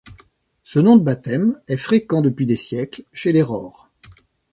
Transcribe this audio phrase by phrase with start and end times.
[0.63, 3.87] Ce nom de baptême est fréquent depuis des siècles chez les Rohr.